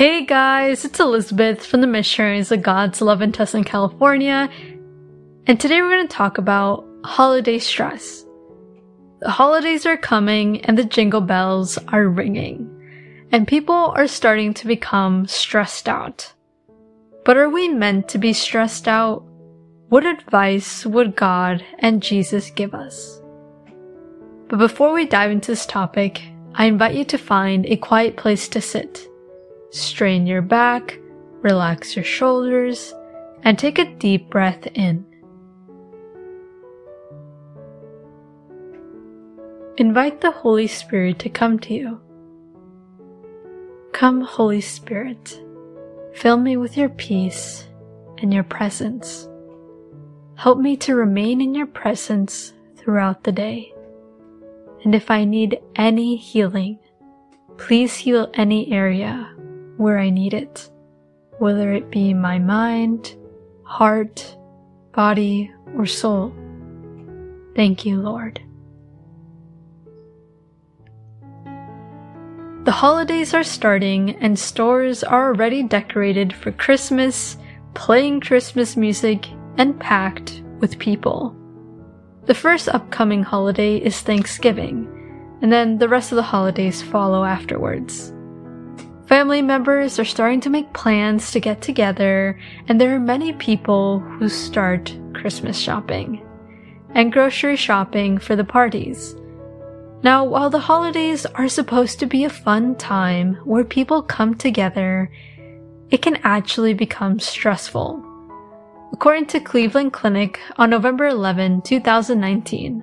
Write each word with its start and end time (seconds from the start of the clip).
Hey 0.00 0.24
guys, 0.24 0.86
it's 0.86 0.98
Elizabeth 0.98 1.66
from 1.66 1.82
the 1.82 1.86
Missionaries 1.86 2.50
of 2.50 2.62
God's 2.62 3.02
Love 3.02 3.20
in 3.20 3.32
Tustin, 3.32 3.66
California, 3.66 4.48
and 5.46 5.60
today 5.60 5.82
we're 5.82 5.94
going 5.94 6.08
to 6.08 6.16
talk 6.16 6.38
about 6.38 6.86
holiday 7.04 7.58
stress. 7.58 8.24
The 9.18 9.28
holidays 9.28 9.84
are 9.84 9.98
coming 9.98 10.64
and 10.64 10.78
the 10.78 10.86
jingle 10.86 11.20
bells 11.20 11.76
are 11.88 12.08
ringing, 12.08 13.28
and 13.30 13.46
people 13.46 13.92
are 13.94 14.06
starting 14.06 14.54
to 14.54 14.66
become 14.66 15.26
stressed 15.26 15.86
out. 15.86 16.32
But 17.26 17.36
are 17.36 17.50
we 17.50 17.68
meant 17.68 18.08
to 18.08 18.18
be 18.18 18.32
stressed 18.32 18.88
out? 18.88 19.22
What 19.90 20.06
advice 20.06 20.86
would 20.86 21.14
God 21.14 21.62
and 21.78 22.02
Jesus 22.02 22.48
give 22.48 22.72
us? 22.72 23.20
But 24.48 24.60
before 24.60 24.94
we 24.94 25.04
dive 25.04 25.30
into 25.30 25.52
this 25.52 25.66
topic, 25.66 26.22
I 26.54 26.64
invite 26.64 26.94
you 26.94 27.04
to 27.04 27.18
find 27.18 27.66
a 27.66 27.76
quiet 27.76 28.16
place 28.16 28.48
to 28.48 28.62
sit 28.62 29.09
Strain 29.70 30.26
your 30.26 30.42
back, 30.42 30.98
relax 31.42 31.94
your 31.94 32.04
shoulders, 32.04 32.92
and 33.44 33.56
take 33.56 33.78
a 33.78 33.94
deep 33.96 34.28
breath 34.28 34.66
in. 34.74 35.06
Invite 39.76 40.20
the 40.20 40.32
Holy 40.32 40.66
Spirit 40.66 41.20
to 41.20 41.28
come 41.28 41.58
to 41.60 41.72
you. 41.72 42.00
Come, 43.92 44.22
Holy 44.22 44.60
Spirit, 44.60 45.40
fill 46.14 46.36
me 46.36 46.56
with 46.56 46.76
your 46.76 46.88
peace 46.88 47.68
and 48.18 48.34
your 48.34 48.42
presence. 48.42 49.28
Help 50.34 50.58
me 50.58 50.76
to 50.78 50.96
remain 50.96 51.40
in 51.40 51.54
your 51.54 51.66
presence 51.66 52.54
throughout 52.76 53.22
the 53.22 53.32
day. 53.32 53.72
And 54.84 54.94
if 54.94 55.10
I 55.10 55.24
need 55.24 55.60
any 55.76 56.16
healing, 56.16 56.78
please 57.56 57.94
heal 57.94 58.30
any 58.34 58.72
area 58.72 59.30
where 59.80 59.98
I 59.98 60.10
need 60.10 60.34
it, 60.34 60.70
whether 61.38 61.72
it 61.72 61.90
be 61.90 62.12
my 62.12 62.38
mind, 62.38 63.16
heart, 63.64 64.36
body, 64.92 65.50
or 65.74 65.86
soul. 65.86 66.34
Thank 67.56 67.86
you, 67.86 67.98
Lord. 67.98 68.42
The 72.64 72.72
holidays 72.72 73.32
are 73.32 73.42
starting 73.42 74.16
and 74.16 74.38
stores 74.38 75.02
are 75.02 75.28
already 75.28 75.62
decorated 75.62 76.34
for 76.34 76.52
Christmas, 76.52 77.38
playing 77.72 78.20
Christmas 78.20 78.76
music, 78.76 79.28
and 79.56 79.80
packed 79.80 80.42
with 80.58 80.78
people. 80.78 81.34
The 82.26 82.34
first 82.34 82.68
upcoming 82.68 83.22
holiday 83.22 83.78
is 83.78 83.98
Thanksgiving, 83.98 85.38
and 85.40 85.50
then 85.50 85.78
the 85.78 85.88
rest 85.88 86.12
of 86.12 86.16
the 86.16 86.22
holidays 86.22 86.82
follow 86.82 87.24
afterwards. 87.24 88.12
Family 89.10 89.42
members 89.42 89.98
are 89.98 90.04
starting 90.04 90.40
to 90.42 90.50
make 90.50 90.72
plans 90.72 91.32
to 91.32 91.40
get 91.40 91.60
together, 91.60 92.38
and 92.68 92.80
there 92.80 92.94
are 92.94 93.00
many 93.00 93.32
people 93.32 93.98
who 93.98 94.28
start 94.28 94.96
Christmas 95.14 95.58
shopping 95.58 96.24
and 96.94 97.12
grocery 97.12 97.56
shopping 97.56 98.18
for 98.18 98.36
the 98.36 98.44
parties. 98.44 99.16
Now, 100.04 100.22
while 100.24 100.48
the 100.48 100.60
holidays 100.60 101.26
are 101.26 101.48
supposed 101.48 101.98
to 101.98 102.06
be 102.06 102.22
a 102.22 102.30
fun 102.30 102.76
time 102.76 103.34
where 103.44 103.64
people 103.64 104.00
come 104.00 104.36
together, 104.36 105.10
it 105.90 106.02
can 106.02 106.20
actually 106.22 106.74
become 106.74 107.18
stressful. 107.18 108.00
According 108.92 109.26
to 109.26 109.40
Cleveland 109.40 109.92
Clinic 109.92 110.38
on 110.54 110.70
November 110.70 111.08
11, 111.08 111.62
2019, 111.62 112.80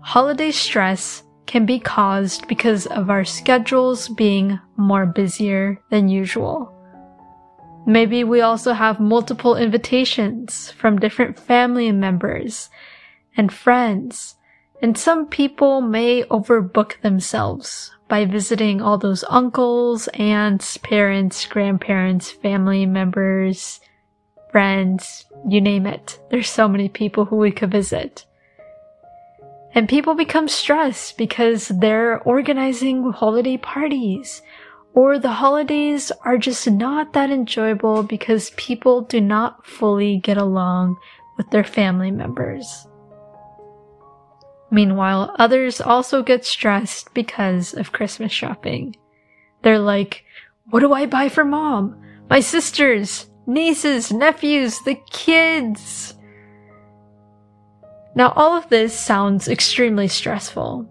holiday 0.00 0.52
stress 0.52 1.24
can 1.50 1.66
be 1.66 1.80
caused 1.80 2.46
because 2.46 2.86
of 2.86 3.10
our 3.10 3.24
schedules 3.24 4.08
being 4.08 4.56
more 4.76 5.04
busier 5.04 5.82
than 5.90 6.08
usual. 6.08 6.72
Maybe 7.84 8.22
we 8.22 8.40
also 8.40 8.72
have 8.72 9.00
multiple 9.00 9.56
invitations 9.56 10.70
from 10.70 11.00
different 11.00 11.40
family 11.40 11.90
members 11.90 12.70
and 13.36 13.52
friends, 13.52 14.36
and 14.80 14.96
some 14.96 15.26
people 15.26 15.80
may 15.80 16.22
overbook 16.30 17.00
themselves 17.00 17.90
by 18.06 18.26
visiting 18.26 18.80
all 18.80 18.96
those 18.96 19.24
uncles, 19.28 20.06
aunts, 20.14 20.76
parents, 20.76 21.44
grandparents, 21.46 22.30
family 22.30 22.86
members, 22.86 23.80
friends, 24.52 25.26
you 25.48 25.60
name 25.60 25.84
it. 25.84 26.20
There's 26.30 26.48
so 26.48 26.68
many 26.68 26.88
people 26.88 27.24
who 27.24 27.38
we 27.38 27.50
could 27.50 27.72
visit. 27.72 28.24
And 29.72 29.88
people 29.88 30.14
become 30.14 30.48
stressed 30.48 31.16
because 31.16 31.68
they're 31.68 32.20
organizing 32.20 33.12
holiday 33.12 33.56
parties 33.56 34.42
or 34.94 35.18
the 35.18 35.30
holidays 35.30 36.10
are 36.24 36.36
just 36.36 36.68
not 36.68 37.12
that 37.12 37.30
enjoyable 37.30 38.02
because 38.02 38.50
people 38.56 39.02
do 39.02 39.20
not 39.20 39.64
fully 39.64 40.18
get 40.18 40.36
along 40.36 40.96
with 41.36 41.50
their 41.50 41.64
family 41.64 42.10
members. 42.10 42.86
Meanwhile, 44.70 45.34
others 45.38 45.80
also 45.80 46.22
get 46.22 46.44
stressed 46.44 47.12
because 47.14 47.74
of 47.74 47.92
Christmas 47.92 48.32
shopping. 48.32 48.96
They're 49.62 49.78
like, 49.78 50.24
what 50.70 50.80
do 50.80 50.92
I 50.92 51.06
buy 51.06 51.28
for 51.28 51.44
mom? 51.44 52.00
My 52.28 52.40
sisters, 52.40 53.28
nieces, 53.46 54.12
nephews, 54.12 54.78
the 54.84 54.96
kids. 55.10 56.14
Now, 58.14 58.32
all 58.34 58.56
of 58.56 58.68
this 58.68 58.98
sounds 58.98 59.48
extremely 59.48 60.08
stressful, 60.08 60.88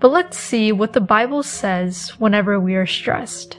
but 0.00 0.10
let's 0.10 0.38
see 0.38 0.72
what 0.72 0.94
the 0.94 1.00
Bible 1.00 1.42
says 1.42 2.10
whenever 2.18 2.58
we 2.58 2.74
are 2.76 2.86
stressed. 2.86 3.58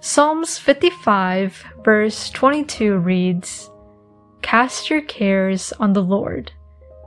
Psalms 0.00 0.58
55, 0.58 1.64
verse 1.84 2.30
22 2.30 2.96
reads, 2.96 3.70
Cast 4.40 4.90
your 4.90 5.02
cares 5.02 5.72
on 5.78 5.92
the 5.92 6.02
Lord, 6.02 6.50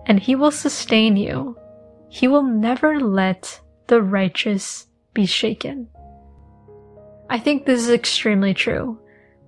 and 0.06 0.20
he 0.20 0.36
will 0.36 0.52
sustain 0.52 1.18
you. 1.18 1.58
He 2.08 2.28
will 2.28 2.44
never 2.44 3.00
let 3.00 3.60
the 3.88 4.02
righteous 4.02 4.88
be 5.14 5.26
shaken. 5.26 5.90
I 7.30 7.40
think 7.40 7.66
this 7.66 7.82
is 7.82 7.90
extremely 7.90 8.54
true. 8.54 9.00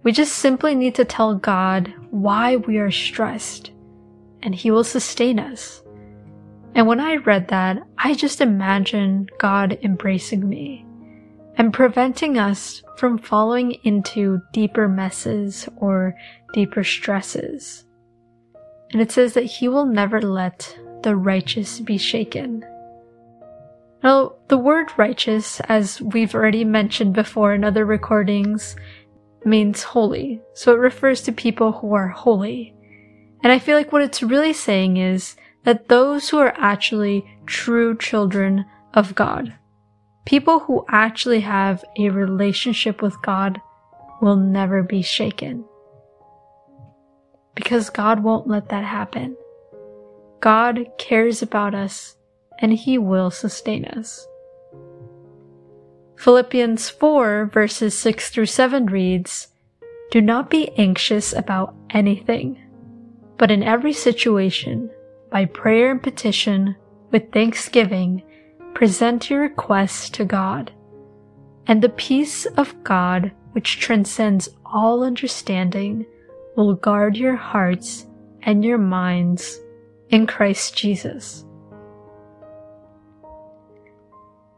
We 0.04 0.12
just 0.12 0.34
simply 0.34 0.74
need 0.74 0.96
to 0.96 1.06
tell 1.06 1.36
God 1.36 1.94
why 2.10 2.56
we 2.56 2.80
are 2.80 2.92
stressed 2.92 3.72
and 4.42 4.54
He 4.56 4.72
will 4.72 4.84
sustain 4.84 5.40
us. 5.40 5.82
And 6.76 6.86
when 6.86 7.00
I 7.00 7.16
read 7.16 7.48
that, 7.48 7.82
I 7.98 8.14
just 8.14 8.42
imagined 8.42 9.32
God 9.40 9.80
embracing 9.82 10.48
me 10.48 10.86
and 11.56 11.74
preventing 11.74 12.38
us 12.38 12.84
from 12.98 13.18
falling 13.18 13.72
into 13.84 14.42
deeper 14.54 14.88
messes 14.88 15.68
or 15.78 16.16
deeper 16.54 16.84
stresses. 16.84 17.84
And 18.92 19.02
it 19.02 19.12
says 19.12 19.34
that 19.34 19.44
He 19.44 19.68
will 19.68 19.86
never 19.86 20.22
let 20.22 20.78
the 21.02 21.16
righteous 21.16 21.80
be 21.80 21.98
shaken. 21.98 22.64
Now, 24.04 24.36
the 24.48 24.58
word 24.58 24.92
righteous, 24.98 25.60
as 25.62 26.00
we've 26.00 26.36
already 26.36 26.64
mentioned 26.64 27.14
before 27.14 27.54
in 27.54 27.64
other 27.64 27.86
recordings, 27.86 28.76
means 29.44 29.82
holy. 29.82 30.42
So 30.54 30.74
it 30.74 30.80
refers 30.80 31.22
to 31.24 31.32
people 31.32 31.72
who 31.72 31.94
are 31.94 32.08
holy. 32.08 32.76
And 33.44 33.52
I 33.52 33.60
feel 33.60 33.78
like 33.78 33.92
what 33.92 34.02
it's 34.02 34.24
really 34.24 34.54
saying 34.54 34.98
is 34.98 35.36
that 35.64 35.90
those 35.90 36.30
who 36.30 36.38
are 36.38 36.54
actually 36.58 37.26
true 37.46 37.98
children 37.98 38.66
of 38.94 39.16
God, 39.16 39.54
people 40.26 40.60
who 40.60 40.86
actually 40.90 41.42
have 41.42 41.84
a 41.98 42.10
relationship 42.10 43.02
with 43.02 43.22
God, 43.22 43.62
will 44.22 44.36
never 44.36 44.82
be 44.82 45.02
shaken. 45.02 45.64
Because 47.54 47.90
God 47.90 48.24
won't 48.24 48.48
let 48.48 48.70
that 48.70 48.84
happen. 48.84 49.36
God 50.40 50.86
cares 50.98 51.42
about 51.42 51.76
us 51.76 52.16
and 52.60 52.74
He 52.74 52.98
will 52.98 53.32
sustain 53.32 53.86
us. 53.86 54.28
Philippians 56.18 56.90
4 56.90 57.46
verses 57.46 57.98
6 57.98 58.30
through 58.30 58.48
7 58.48 58.88
reads, 58.88 59.50
Do 60.12 60.22
not 60.22 60.50
be 60.50 60.70
anxious 60.78 61.34
about 61.34 61.76
anything 61.92 62.60
but 63.38 63.52
in 63.52 63.64
every 63.64 63.94
situation, 63.94 64.90
by 65.32 65.46
prayer 65.46 65.92
and 65.92 66.02
petition, 66.02 66.76
with 67.12 67.32
thanksgiving, 67.32 68.24
present 68.74 69.30
your 69.30 69.42
requests 69.42 70.10
to 70.10 70.26
God. 70.26 70.72
And 71.68 71.82
the 71.82 71.90
peace 71.90 72.46
of 72.46 72.84
God, 72.84 73.32
which 73.52 73.80
transcends 73.80 74.50
all 74.66 75.04
understanding, 75.04 76.06
will 76.56 76.76
guard 76.76 77.16
your 77.18 77.36
hearts 77.36 78.08
and 78.42 78.64
your 78.64 78.78
minds 78.78 79.60
in 80.10 80.26
Christ 80.26 80.76
Jesus. 80.76 81.46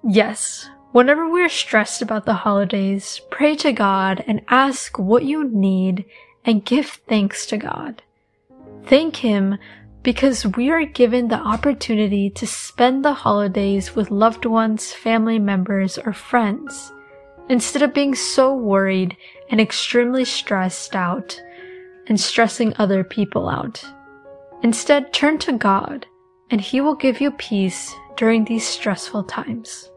Yes, 0.07 0.69
whenever 0.91 1.29
we're 1.29 1.49
stressed 1.49 2.01
about 2.01 2.25
the 2.25 2.33
holidays, 2.33 3.21
pray 3.31 3.55
to 3.57 3.73
God 3.73 4.23
and 4.27 4.41
ask 4.47 4.97
what 4.97 5.23
you 5.25 5.49
need 5.49 6.05
and 6.45 6.63
give 6.63 6.87
thanks 7.07 7.45
to 7.47 7.57
God. 7.57 8.01
Thank 8.89 9.17
Him 9.17 9.57
because 10.01 10.45
we 10.57 10.71
are 10.71 10.83
given 10.83 11.27
the 11.27 11.39
opportunity 11.39 12.29
to 12.31 12.47
spend 12.47 13.05
the 13.05 13.13
holidays 13.13 13.95
with 13.95 14.09
loved 14.09 14.45
ones, 14.45 14.91
family 14.91 15.37
members, 15.37 15.97
or 15.99 16.11
friends. 16.11 16.91
instead 17.49 17.81
of 17.81 17.93
being 17.93 18.15
so 18.15 18.55
worried 18.55 19.17
and 19.49 19.59
extremely 19.59 20.23
stressed 20.23 20.95
out 20.95 21.41
and 22.07 22.19
stressing 22.19 22.73
other 22.77 23.03
people 23.03 23.49
out. 23.49 23.83
Instead, 24.61 25.11
turn 25.11 25.37
to 25.39 25.53
God 25.57 26.05
and 26.51 26.61
He 26.61 26.79
will 26.79 26.95
give 26.95 27.19
you 27.19 27.31
peace 27.31 27.93
during 28.15 28.45
these 28.45 28.67
stressful 28.67 29.23
times. 29.23 29.89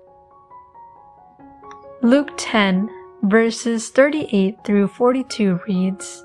Luke 2.02 2.30
10 2.36 2.88
verses 3.24 3.90
38 3.90 4.56
through 4.64 4.88
42 4.88 5.60
reads, 5.68 6.24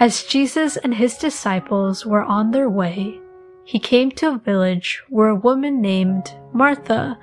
As 0.00 0.22
Jesus 0.22 0.76
and 0.76 0.94
his 0.94 1.18
disciples 1.18 2.06
were 2.06 2.22
on 2.22 2.52
their 2.52 2.68
way, 2.68 3.18
he 3.64 3.80
came 3.80 4.12
to 4.12 4.34
a 4.34 4.38
village 4.38 5.02
where 5.08 5.28
a 5.28 5.34
woman 5.34 5.80
named 5.80 6.32
Martha 6.52 7.18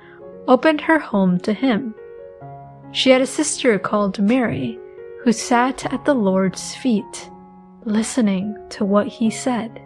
opened 0.46 0.82
her 0.82 0.98
home 0.98 1.40
to 1.40 1.54
him. 1.54 1.94
She 2.92 3.10
had 3.10 3.22
a 3.22 3.26
sister 3.26 3.78
called 3.78 4.18
Mary 4.20 4.78
who 5.22 5.32
sat 5.32 5.90
at 5.90 6.04
the 6.04 6.14
Lord's 6.14 6.74
feet, 6.74 7.30
listening 7.84 8.54
to 8.70 8.84
what 8.84 9.06
he 9.06 9.30
said. 9.30 9.80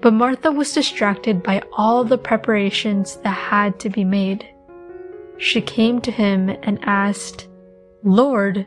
But 0.00 0.14
Martha 0.14 0.50
was 0.50 0.72
distracted 0.72 1.42
by 1.42 1.62
all 1.72 2.04
the 2.04 2.18
preparations 2.18 3.16
that 3.16 3.30
had 3.30 3.78
to 3.80 3.90
be 3.90 4.02
made. 4.02 4.48
She 5.36 5.60
came 5.60 6.00
to 6.00 6.10
him 6.10 6.48
and 6.62 6.78
asked, 6.82 7.48
Lord, 8.02 8.66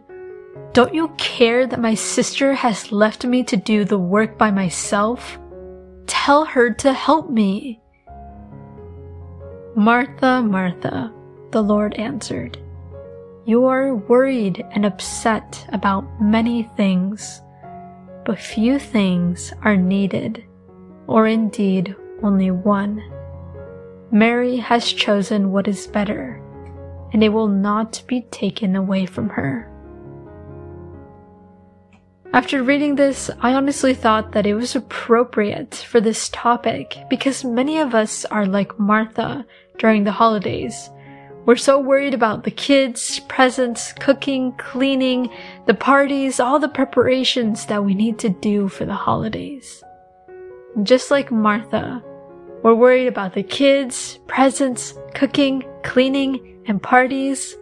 don't 0.73 0.93
you 0.93 1.09
care 1.17 1.65
that 1.67 1.79
my 1.79 1.93
sister 1.93 2.53
has 2.53 2.91
left 2.91 3.25
me 3.25 3.43
to 3.43 3.57
do 3.57 3.85
the 3.85 3.97
work 3.97 4.37
by 4.37 4.51
myself? 4.51 5.37
Tell 6.07 6.45
her 6.45 6.73
to 6.75 6.93
help 6.93 7.29
me. 7.29 7.81
Martha, 9.75 10.41
Martha, 10.41 11.13
the 11.51 11.61
Lord 11.61 11.93
answered, 11.95 12.57
You 13.45 13.65
are 13.65 13.95
worried 13.95 14.65
and 14.71 14.85
upset 14.85 15.65
about 15.71 16.21
many 16.21 16.63
things, 16.75 17.41
but 18.25 18.39
few 18.39 18.79
things 18.79 19.53
are 19.63 19.77
needed, 19.77 20.43
or 21.07 21.27
indeed 21.27 21.95
only 22.23 22.51
one. 22.51 23.03
Mary 24.11 24.57
has 24.57 24.91
chosen 24.91 25.51
what 25.51 25.67
is 25.67 25.87
better 25.87 26.43
and 27.13 27.23
it 27.23 27.29
will 27.29 27.47
not 27.47 28.01
be 28.07 28.21
taken 28.31 28.75
away 28.75 29.05
from 29.05 29.29
her. 29.29 29.68
After 32.31 32.61
reading 32.61 32.93
this, 32.93 33.31
I 33.41 33.55
honestly 33.55 33.95
thought 33.95 34.33
that 34.33 34.45
it 34.45 34.53
was 34.53 34.75
appropriate 34.75 35.73
for 35.73 35.99
this 35.99 36.29
topic 36.29 36.95
because 37.09 37.43
many 37.43 37.79
of 37.79 37.95
us 37.95 38.23
are 38.25 38.45
like 38.45 38.77
Martha 38.77 39.43
during 39.79 40.03
the 40.03 40.11
holidays. 40.11 40.91
We're 41.47 41.55
so 41.55 41.79
worried 41.79 42.13
about 42.13 42.43
the 42.43 42.51
kids, 42.51 43.19
presents, 43.21 43.93
cooking, 43.93 44.51
cleaning, 44.57 45.31
the 45.65 45.73
parties, 45.73 46.39
all 46.39 46.59
the 46.59 46.69
preparations 46.69 47.65
that 47.65 47.83
we 47.83 47.95
need 47.95 48.19
to 48.19 48.29
do 48.29 48.67
for 48.67 48.85
the 48.85 48.93
holidays. 48.93 49.83
Just 50.83 51.09
like 51.09 51.31
Martha, 51.31 52.03
we're 52.61 52.75
worried 52.75 53.07
about 53.07 53.33
the 53.33 53.41
kids, 53.41 54.19
presents, 54.27 54.93
cooking, 55.15 55.63
cleaning, 55.83 56.61
and 56.67 56.83
parties. 56.83 57.57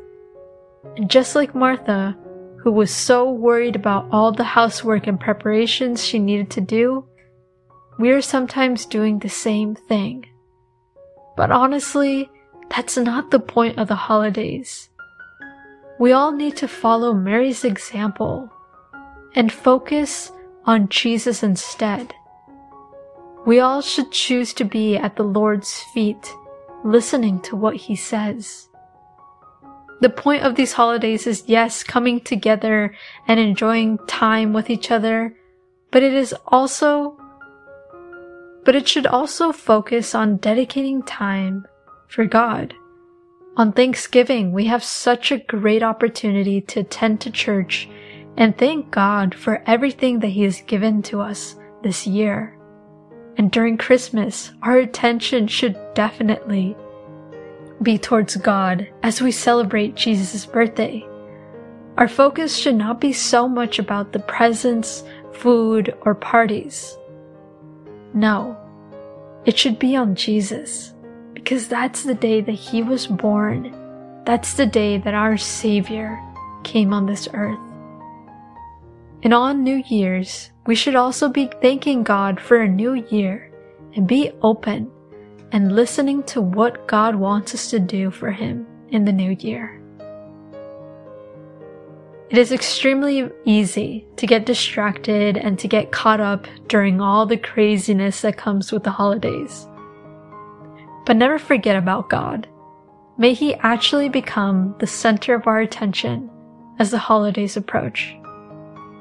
And 0.97 1.09
just 1.09 1.35
like 1.35 1.55
Martha, 1.55 2.17
who 2.63 2.71
was 2.71 2.93
so 2.93 3.29
worried 3.31 3.75
about 3.75 4.07
all 4.11 4.31
the 4.31 4.43
housework 4.43 5.07
and 5.07 5.19
preparations 5.19 6.03
she 6.03 6.19
needed 6.19 6.49
to 6.51 6.61
do, 6.61 7.05
we 7.99 8.11
are 8.11 8.21
sometimes 8.21 8.85
doing 8.85 9.19
the 9.19 9.29
same 9.29 9.75
thing. 9.75 10.25
But 11.35 11.51
honestly, 11.51 12.29
that's 12.69 12.97
not 12.97 13.31
the 13.31 13.39
point 13.39 13.77
of 13.77 13.87
the 13.87 13.95
holidays. 13.95 14.89
We 15.99 16.11
all 16.11 16.31
need 16.31 16.57
to 16.57 16.67
follow 16.67 17.13
Mary's 17.13 17.63
example 17.63 18.51
and 19.35 19.51
focus 19.51 20.31
on 20.65 20.89
Jesus 20.89 21.43
instead. 21.43 22.13
We 23.45 23.59
all 23.61 23.81
should 23.81 24.11
choose 24.11 24.53
to 24.55 24.65
be 24.65 24.97
at 24.97 25.15
the 25.15 25.23
Lord's 25.23 25.79
feet, 25.93 26.33
listening 26.83 27.39
to 27.43 27.55
what 27.55 27.75
he 27.75 27.95
says. 27.95 28.67
The 29.99 30.09
point 30.09 30.43
of 30.43 30.55
these 30.55 30.73
holidays 30.73 31.25
is 31.25 31.43
yes, 31.47 31.83
coming 31.83 32.21
together 32.21 32.95
and 33.27 33.39
enjoying 33.39 33.97
time 34.07 34.53
with 34.53 34.69
each 34.69 34.91
other, 34.91 35.35
but 35.91 36.03
it 36.03 36.13
is 36.13 36.35
also, 36.45 37.17
but 38.63 38.75
it 38.75 38.87
should 38.87 39.07
also 39.07 39.51
focus 39.51 40.13
on 40.13 40.37
dedicating 40.37 41.01
time 41.03 41.65
for 42.07 42.25
God. 42.25 42.75
On 43.55 43.71
Thanksgiving, 43.71 44.51
we 44.51 44.65
have 44.65 44.83
such 44.83 45.31
a 45.31 45.39
great 45.39 45.81
opportunity 45.81 46.61
to 46.61 46.81
attend 46.81 47.21
to 47.21 47.31
church 47.31 47.89
and 48.37 48.55
thank 48.55 48.91
God 48.91 49.33
for 49.33 49.63
everything 49.65 50.19
that 50.19 50.27
He 50.27 50.43
has 50.43 50.61
given 50.61 51.01
to 51.03 51.21
us 51.21 51.55
this 51.81 52.05
year. 52.05 52.55
And 53.37 53.51
during 53.51 53.77
Christmas, 53.77 54.51
our 54.61 54.77
attention 54.77 55.47
should 55.47 55.75
definitely 55.95 56.75
be 57.81 57.97
towards 57.97 58.35
God 58.35 58.87
as 59.03 59.21
we 59.21 59.31
celebrate 59.31 59.95
Jesus' 59.95 60.45
birthday. 60.45 61.05
Our 61.97 62.07
focus 62.07 62.55
should 62.55 62.75
not 62.75 63.01
be 63.01 63.13
so 63.13 63.47
much 63.47 63.79
about 63.79 64.13
the 64.13 64.19
presents, 64.19 65.03
food, 65.33 65.95
or 66.01 66.15
parties. 66.15 66.97
No, 68.13 68.57
it 69.45 69.57
should 69.57 69.79
be 69.79 69.95
on 69.95 70.15
Jesus, 70.15 70.93
because 71.33 71.67
that's 71.67 72.03
the 72.03 72.15
day 72.15 72.41
that 72.41 72.51
He 72.51 72.83
was 72.83 73.07
born. 73.07 73.73
That's 74.25 74.53
the 74.53 74.65
day 74.65 74.97
that 74.97 75.13
our 75.13 75.37
Savior 75.37 76.21
came 76.63 76.93
on 76.93 77.05
this 77.05 77.27
earth. 77.33 77.59
And 79.23 79.33
on 79.33 79.63
New 79.63 79.83
Year's, 79.87 80.51
we 80.65 80.75
should 80.75 80.95
also 80.95 81.29
be 81.29 81.49
thanking 81.61 82.03
God 82.03 82.39
for 82.39 82.57
a 82.57 82.67
new 82.67 82.93
year 82.93 83.51
and 83.95 84.07
be 84.07 84.31
open 84.41 84.91
and 85.51 85.75
listening 85.75 86.23
to 86.23 86.41
what 86.41 86.87
God 86.87 87.15
wants 87.15 87.53
us 87.53 87.69
to 87.69 87.79
do 87.79 88.11
for 88.11 88.31
Him 88.31 88.67
in 88.89 89.05
the 89.05 89.11
new 89.11 89.31
year. 89.39 89.81
It 92.29 92.37
is 92.37 92.51
extremely 92.51 93.29
easy 93.45 94.05
to 94.17 94.27
get 94.27 94.45
distracted 94.45 95.37
and 95.37 95.57
to 95.59 95.67
get 95.67 95.93
caught 95.93 96.19
up 96.19 96.45
during 96.67 96.99
all 96.99 97.25
the 97.25 97.37
craziness 97.37 98.21
that 98.21 98.35
comes 98.35 98.71
with 98.71 98.83
the 98.83 98.91
holidays. 98.91 99.65
But 101.05 101.15
never 101.15 101.39
forget 101.39 101.77
about 101.77 102.09
God. 102.09 102.47
May 103.17 103.33
He 103.33 103.55
actually 103.55 104.09
become 104.09 104.75
the 104.79 104.87
center 104.87 105.35
of 105.35 105.47
our 105.47 105.61
attention 105.61 106.29
as 106.79 106.91
the 106.91 106.97
holidays 106.97 107.55
approach. 107.55 108.13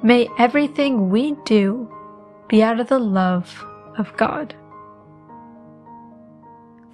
May 0.05 0.29
everything 0.39 1.11
we 1.11 1.35
do 1.45 1.93
be 2.49 2.63
out 2.63 2.79
of 2.79 2.89
the 2.89 3.01
love 3.01 3.65
of 3.99 4.17
God. 4.17 4.55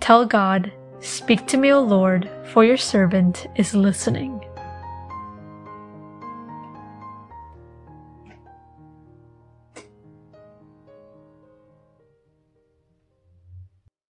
Tell 0.03 0.27
God, 0.27 0.73
Speak 0.99 1.47
to 1.47 1.57
me, 1.57 1.73
O 1.73 1.81
Lord, 1.81 2.29
for 2.53 2.65
your 2.65 2.77
servant 2.77 3.47
is 3.55 3.73
listening. 3.73 4.45